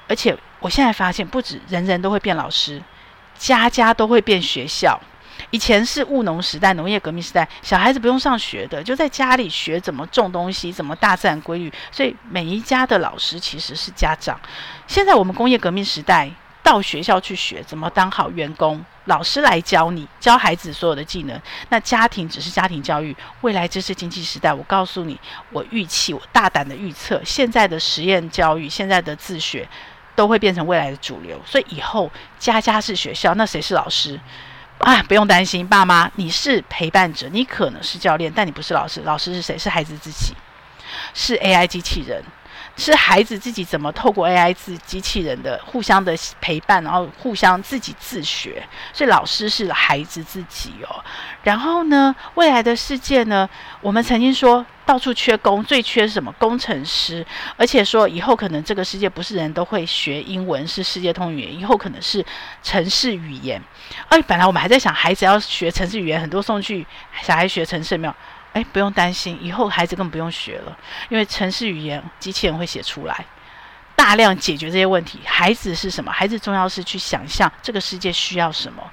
[0.07, 2.81] 而且我现在发现，不止人人都会变老师，
[3.39, 4.99] 家家都会变学校。
[5.51, 11.73] 以前是务农时代、农业革命时代，小孩子不用上学的，就在家里学怎么种东西、怎么大自然规律。
[11.91, 14.39] 所以每一家的老师其实是家长。
[14.85, 16.29] 现在我们工业革命时代，
[16.61, 21.41] 到学校去学怎么当好员工，老师来教你，教孩子所有的技能。
[21.69, 25.17] 那家庭只是家庭教育，未来知识经济时代，我告诉你，
[25.51, 29.67] 我预期，我大胆的预测，现在的实验教育、现在的自学，
[30.19, 31.41] 都会变成未来的主流。
[31.45, 34.19] 所以以后家家是学校，那谁是老师？
[34.79, 39.01] 啊，不用担心，爸妈，你是陪伴者，你可能是教练，但你不是老师。
[39.05, 39.57] 老师是谁？
[39.57, 40.35] 是孩子自己，
[41.13, 42.21] 是 AI 机器人，
[42.79, 48.63] 是孩子自己怎么透过 AI 自机器人的互相的陪伴，然后互相自己自学。
[48.93, 51.03] 所以老师是孩子自己哦。
[51.43, 53.47] 然后呢，未来的世界呢，
[53.81, 54.65] 我们曾经说。
[54.85, 56.31] 到处缺工，最缺什么？
[56.39, 57.23] 工程师。
[57.57, 61.59] 而且说以后可能这个世界不是人都会学英文，是世界通语言。
[61.59, 62.25] 以后可能是
[62.63, 63.61] 城市语言。
[64.07, 66.83] 哎，本来我们还在想孩子要学城市语言，很多送去
[67.21, 68.15] 小孩学城市没有？
[68.53, 70.77] 哎，不用担心，以后孩子根本不用学了，
[71.09, 73.25] 因为城市语言机器人会写出来，
[73.95, 75.19] 大量解决这些问题。
[75.25, 76.11] 孩子是什么？
[76.11, 78.83] 孩子重要是去想象这个世界需要什么。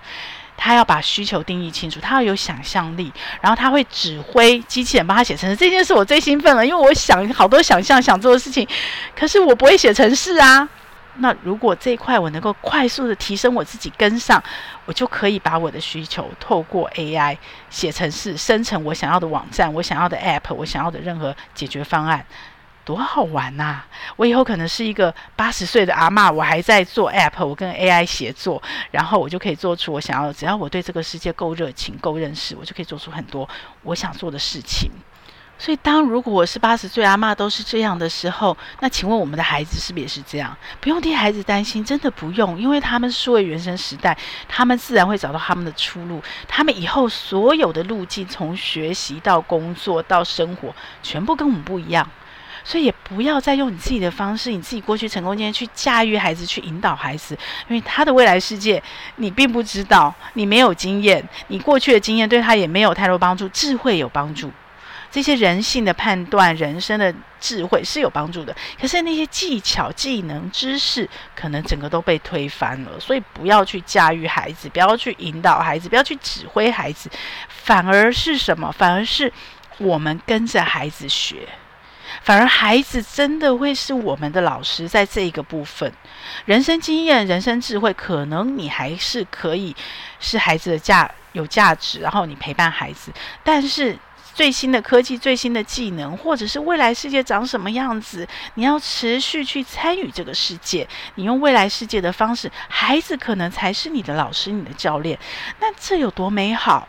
[0.59, 5.55] 他要把需求定义清楚，他要有想象力，然后他会指挥机器人帮他写程式。
[5.55, 8.67] 这件事我最兴奋了，因为我想好多想象想做的事情，
[9.15, 10.67] 可是我不会写城市啊。
[11.19, 14.43] 那如果这一块我能够快速的提升我自己跟上，
[14.85, 17.37] 我就可以把我的需求透过 AI
[17.71, 22.25] 写程式，生成我想要的网站、我想要的 App、我想要的任何解决方案。
[22.85, 23.87] 多好玩呐、啊！
[24.15, 30.33] 我以后可能是一个八十岁的阿嬷，我还在做 App，我跟 AI 协作，然后我就可以做出我想要的。
[30.33, 33.49] 只要我对这个世界够热情、够认识，我就可以做出很多
[33.83, 34.89] 我想做的事情。
[35.59, 40.55] 所以，当如果我是八十岁阿嬷都是这样的时候，那请问我们的孩子是不是也是这样？
[40.81, 44.17] 不用替孩子担心，真的不用，因为他们是数位原生时代，
[44.49, 46.23] 他们自然会找到他们的出路。
[46.47, 52.07] 他们以后所有的路径，从学习到工作到生活，全部跟我们不一样。
[52.63, 57.39] 所以也不要再用你自己的方式，你自己过去成功经验去驾驭孩子，去引导孩子，
[57.69, 58.83] 因为他的未来世界
[59.17, 63.49] 你并不知道，你没有经验，你过去的经验对他也没有太多帮助。
[63.51, 64.51] 智慧有帮助，
[65.11, 68.55] 这些人性的判断、人生的智慧是有帮助的。
[68.81, 73.01] 可是那些技巧、技能、知识，可能整个都被推翻了。
[73.01, 77.11] 所以不要去驾驭孩子，不要去引导孩子，不要去指挥孩子，
[77.49, 78.71] 反而是什么？
[78.73, 79.33] 反而是
[79.79, 81.49] 我们跟着孩子学。
[82.23, 85.93] 反而，孩子真的会是我们的老师，在这一个部分，
[86.45, 89.75] 人生经验、人生智慧，可能你还是可以
[90.19, 93.13] 是孩子的价有价值，然后你陪伴孩子。
[93.45, 93.99] 但是，
[94.37, 105.19] 最新的科技、最新的技能，或者是未来世界长什么样子，你要持续去参与这个世界，你用未来世界的方式，孩子可能才是你的老师、你的教练。
[105.59, 106.87] 那这有多美好？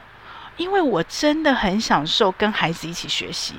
[0.57, 3.53] 因为我真的很享受跟孩子一起学习，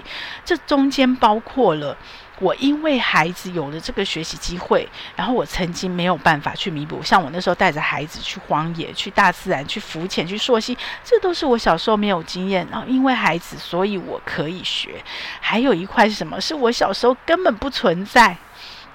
[0.44, 1.96] 这中间包括了
[2.40, 12.66] 我因为孩子有了这个学习机会，然后我曾经没有办法去弥补，像我那时候带着孩子去荒野、去大自然、去浮潜、去溯溪，这都是我小时候没有经验。
[12.70, 15.02] 然后因为孩子，所以我可以学。
[15.40, 16.40] 还有一块是什么？
[16.40, 18.36] 是我小时候根本不存在。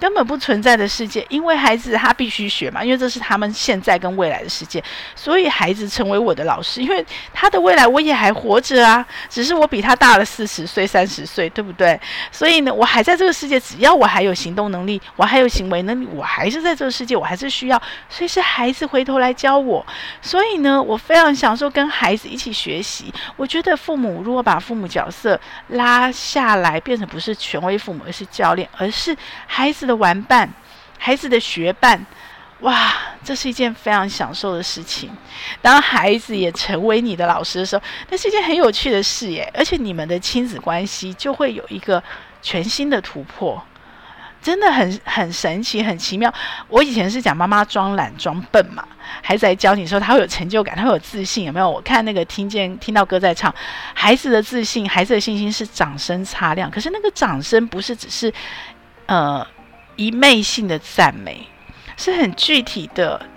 [0.04, 4.84] 根本不存在的世界，因为孩子他必须学嘛，因为这是他们现在跟未来的世界，
[5.16, 11.98] 所以孩子成为我的老师，因为他的未来我也还活着啊，只是我比他大了四十岁、三十岁，对不对？
[12.34, 19.86] 所以呢，我还在这个世界，只要我还有行动能力，我还有行为能力，我还是在这个世界，我还是需要，所以是孩子回头来教我，
[20.22, 23.06] 所以呢，我非常享受跟孩子一起学习。
[23.38, 29.16] 我觉得父母如果把父母角色拉下来，变成不是权威父母，而是教练，而是
[29.48, 30.52] 孩子的玩伴，
[30.98, 32.06] 孩子的学伴，
[32.62, 35.10] 哇，这是一件非常享受的事情。
[35.62, 42.02] 当孩子也成为你的老师的时候，那是一件很有趣的事耶，而且你们的亲子关系就会有一个
[42.42, 43.62] 全新的突破。
[44.42, 46.30] 真的很很神奇，很奇妙。
[46.68, 48.86] 我以前是讲妈妈装懒装笨嘛，
[49.22, 51.70] 孩子来教你的时候，他会有成就感，他会有自信，有没有？
[51.72, 53.56] 我看那个听见听到歌在唱，
[53.94, 56.70] 孩子的自信，孩子的信心是掌声擦亮。
[56.70, 58.34] 可是那个掌声不是只是
[59.06, 59.48] 呃
[59.96, 61.48] 一昧性的赞美，
[61.98, 63.28] 是很具体的。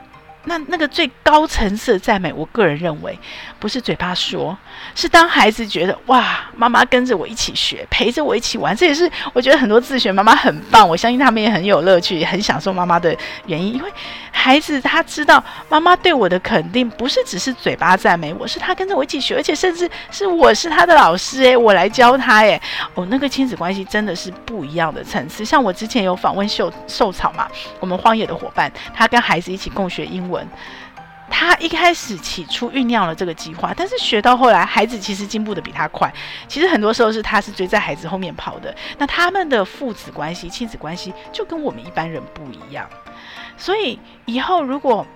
[0.49, 3.18] 那那个最高层次的赞美，我个人认为
[3.59, 4.57] 不是嘴巴说，
[4.94, 13.14] 是当孩子觉得哇，妈妈跟着我一起学，陪着我一起玩，这也是我觉得很多自学妈妈很棒，我相信他们也很有乐趣，很享受妈妈的
[13.47, 13.90] 原因，因为
[14.30, 22.61] 孩子他知道妈妈对我的肯定不是只是嘴巴赞美我，是他跟着我一起学，而且甚至是我是他的老师诶，我来教他诶。
[22.94, 25.44] 哦，那个亲子关系真的是不一样的层次。
[25.44, 27.49] 像我之前有访问秀秀草嘛，
[27.80, 30.36] 我们荒野的伙伴，他跟孩子一起共学英文。
[31.28, 36.12] 他一开始起初酝酿了这个计划，但是学到后来，孩子其实进步的比他快。
[36.49, 38.74] 其实很多时候是他是追在孩子后面跑的。
[38.99, 42.89] 那他们的父子关系、亲子关系就跟我们一般人不一样。
[43.57, 45.07] 所以以后如果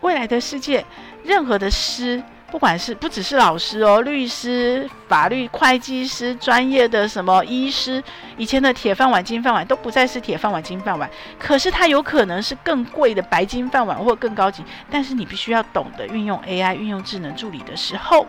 [0.00, 0.84] 未来的世界，
[1.22, 2.22] 任何的诗。
[2.54, 8.00] 不管是不只是老师哦，律师、法律、会计师、专业的什么医师，
[8.36, 14.62] 以前的铁饭碗、金饭碗都不再是铁饭碗、金饭碗，可是它有可能是更贵的白金饭碗或更高级。
[14.88, 18.24] 但是你必须要懂得运用 AI、运用智能助理的时候，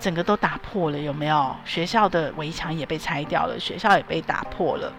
[0.00, 1.54] 整个都打破了，有没有？
[1.64, 4.92] 学校的围墙也被拆掉了，学校也被打破了。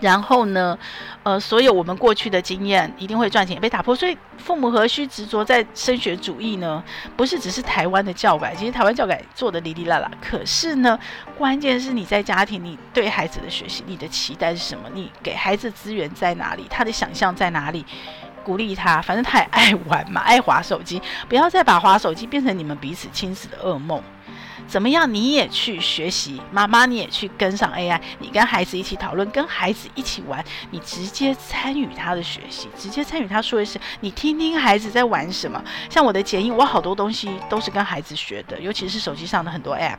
[0.00, 0.78] 然后呢，
[1.22, 6.82] 呃，所有我们过去的经验一定会赚钱被打破，所以父母何须执着在升学主义呢？
[7.16, 10.10] 不是只是台湾的教改，其实台湾教改做得哩哩啦啦。
[10.20, 10.98] 可是呢，
[11.36, 14.88] 关键是你在家庭，你对孩子的学习，你的期待是什么？
[14.92, 16.66] 你给孩子资源在哪里？
[16.68, 17.84] 他的想象在哪里？
[18.44, 24.00] 鼓励他，反正他也爱玩嘛，爱滑手机，不要再把滑手机变成你们彼此亲子的噩梦。
[24.66, 25.12] 怎么样？
[25.12, 35.62] 你也去学习，妈妈你也去跟上 AI，你跟孩子一起讨论，跟孩子一起玩，你直接参与他的学习，直接参与他说的是，你听听孩子在玩什么。
[35.88, 39.98] 像我的剪映，我好多东西都是跟孩子学的，尤其是手机上的很多 App，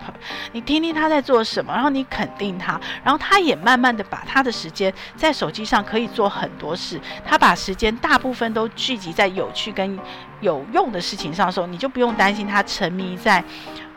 [0.51, 9.97] 你听听他在做什么，然后你肯定他，然后他也慢慢的把他的时间在手机上可以做很多事，他把时间大部分都聚集在有趣跟
[10.41, 13.43] 有用的事情上的时候，你就不用担心他沉迷在，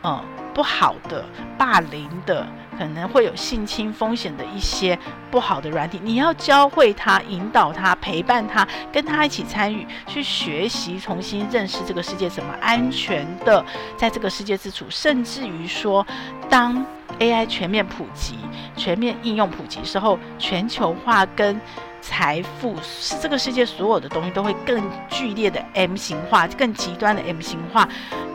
[0.03, 0.21] 嗯。
[0.53, 1.23] 不好的、
[1.57, 2.45] 霸凌的，
[2.77, 4.99] 可能会有性侵风险的一些
[5.31, 13.63] 不好的软体，你要教会他、引导他、陪伴他，跟他一起参与，去学习，重新认识这个世界，怎么安全的
[13.95, 16.05] 在这个世界自处，甚至于说，
[16.49, 16.85] 当
[17.17, 18.35] AI 全面普及、
[18.75, 21.61] 全面应用普及的时候，全球化跟
[22.01, 27.87] 财富是这个世界所有的东西都会更剧烈的 M 型化，更极端的 M 型化，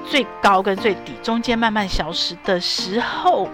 [0.08, 3.48] 最高跟最底中间慢慢消失的时候，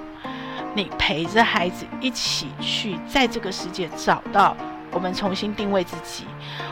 [0.74, 4.56] 你陪着孩子一起去在这个世界找到
[4.90, 6.24] 我们重新定位自己，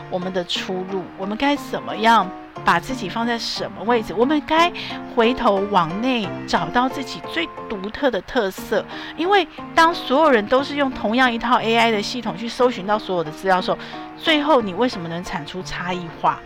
[0.09, 2.29] 我们的出路，我们该怎么样？
[2.63, 4.13] 把自己放在什么位置？
[4.13, 4.71] 我们该
[5.15, 8.85] 回头往内找到自己最独特的特色。
[9.17, 13.77] 因为当所有人都是用同样一套 AI 的系统去搜寻到所有的资料的时候，
[14.17, 16.39] 最后你为什么能产出差异化？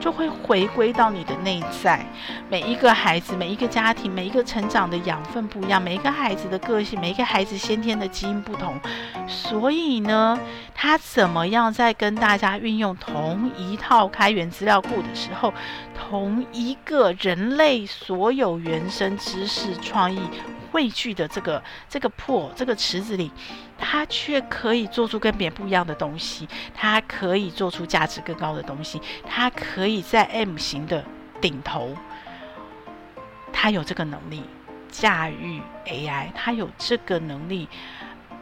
[0.00, 2.04] 就会回归到你的内在。
[2.50, 8.74] 每一个孩子、每一个家庭、每一个成长的养分不一样，每一个孩子的个性、每一个孩子先天的基因不同，
[9.28, 10.36] 所以呢，
[10.74, 15.52] 他怎么样在跟大家运用同一套开源资料库的时候，后
[15.92, 20.20] 同一个人类所有原生知识、创意
[20.70, 23.32] 汇聚的这个这个破这个池子里，
[23.76, 31.04] 他却可以做出跟别人不一样的东西，他可以做出价值更高的东西，他可以在 M 型的
[31.40, 31.96] 顶头，
[33.52, 34.44] 他有这个能力
[34.88, 37.68] 驾驭 AI，他有这个能力。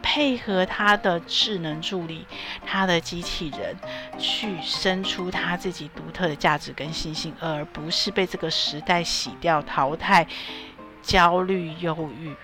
[0.01, 2.25] 配合他的智能助理，
[2.65, 3.75] 他的机器人，
[4.17, 10.27] 去生出他自己独特的价值跟信心，而不是被这个时代洗掉、淘汰、
[11.01, 12.35] 焦虑、忧郁。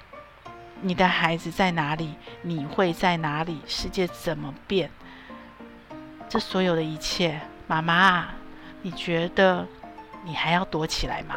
[0.81, 4.91] 你的孩子在哪里，你会在哪里，世界怎么变？
[6.29, 8.27] 这所有的一切，妈妈，
[8.83, 9.65] 你觉得
[10.23, 11.35] 你还要躲起来吗？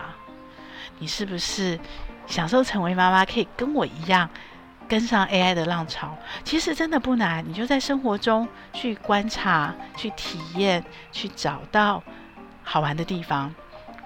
[0.98, 1.80] 你是不是
[2.26, 4.28] 享受成为妈妈，可以跟我一样
[4.90, 6.14] 跟上 AI 的浪潮？
[6.44, 12.02] 其实真的不难，你就在生活中去观察、去体验、去找到
[12.64, 13.54] 好玩的地方，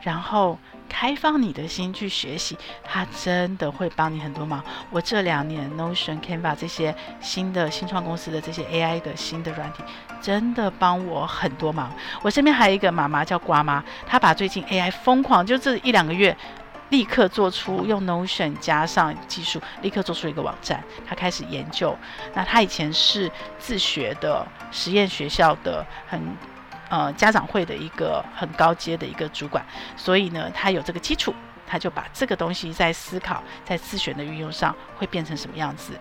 [0.03, 0.59] 然后。
[0.87, 4.63] 开放你的心去学习，它真的会帮你很多忙。
[4.91, 9.83] 我这两年 Notion、Canva 这些新的新创公司的这些 AI 的新的软体，
[10.21, 11.91] 真的帮我很多忙。
[12.23, 16.37] 我身边还有一个妈妈叫瓜妈，她把最近 AI 疯狂就这一两个月，
[16.91, 20.83] 立刻做出用 Notion 加上技术，立刻做出一个网站。
[21.07, 21.97] 他开始研究。
[22.35, 26.21] 那他以前是自学的实验学校的很。
[26.91, 29.65] 呃，家长会的一个很高阶的一个主管，
[29.97, 31.35] 所以呢，他有这个基础，
[31.67, 35.99] 他就把这个东西在思考，在自选的运用上会变成什么样子。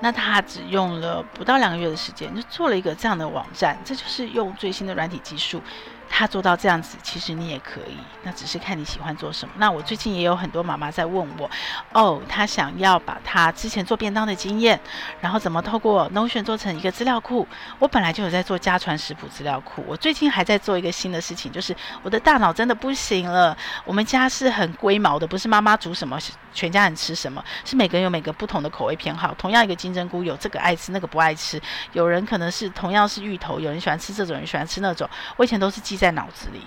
[0.00, 5.60] 那他只用了不到两个月的时间，就做了一个这样的网站，这就是用最新的软体技术。
[6.08, 9.52] 他做到这样子，其实你也可以，那只是看你喜欢做什么。
[9.58, 11.50] 那我最近也有很多妈妈在问我，
[11.92, 14.80] 哦，她想要把她之前做便当的经验，
[15.20, 17.46] 然后怎么透过 Notion 做成一个资料库。
[17.78, 23.56] 我本来就有在做家传食谱资料库，我最近还在做一个新的事情，就是我的大脑真的不行了。
[23.84, 26.18] 我们家是很龟毛的，不是妈妈煮什么，
[26.54, 29.34] 全家人吃什么，是每个人有每个不同的口味偏好。
[29.36, 31.60] 同样一个金针菇，有这个爱吃，那个不爱吃。
[31.92, 35.08] 有人可能是同样是芋头，有人喜欢吃这种，有人喜欢吃那种。
[35.36, 36.62] 我以前都是记在脑子里，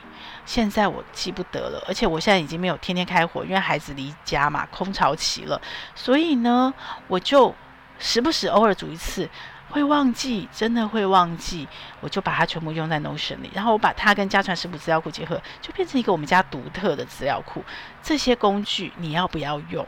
[0.45, 5.61] 现在我记不得了，而且我现在已经没有天天开火，因为孩子离家嘛，空巢期了，
[5.95, 6.73] 所以呢，
[7.07, 7.53] 我就
[7.99, 9.29] 时不时偶尔煮一次，
[9.69, 11.67] 会忘记，真的会忘记，
[12.01, 17.63] 我就把它全部用在 Notion 里，然后我把它跟家传食谱资料库结合，就变成一个我们家独特的资料库。
[18.01, 19.85] 这些工具你要不要用？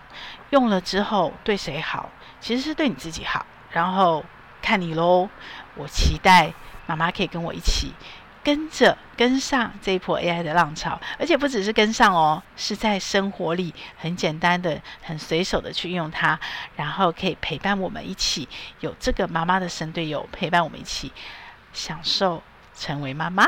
[0.51, 2.09] 用了之后对谁好？
[2.39, 4.23] 其实是对你自己好，然后
[4.61, 5.29] 看你喽。
[5.75, 6.51] 我期待
[6.85, 7.93] 妈妈可以跟我一起。
[8.43, 16.39] 跟着跟上这一波 AI 的浪潮，而且不只是跟上哦，是在生活里很简单的、很随手的去用它，
[16.75, 18.47] 然后可以陪伴我们一起
[18.79, 21.11] 有这个妈妈的神队友陪伴我们一起
[21.73, 22.41] 享受
[22.75, 23.47] 成为妈妈。